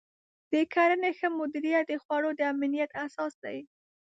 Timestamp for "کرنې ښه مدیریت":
0.73-1.85